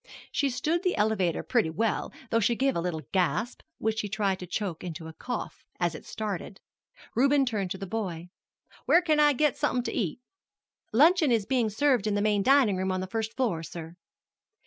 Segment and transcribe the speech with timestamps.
[0.31, 4.39] She stood the elevator pretty well, though she gave a little gasp (which she tried
[4.39, 6.59] to choke into a cough) as it started.
[7.13, 8.29] Reuben turned to the boy.
[8.87, 10.19] "Where can I get somethin' to eat?"
[10.91, 13.93] "Luncheon is being served in the main dining room on the first floor, sir."